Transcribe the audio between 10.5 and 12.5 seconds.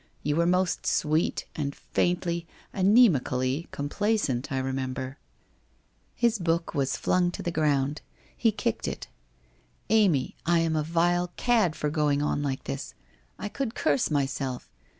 am a vile cad for going on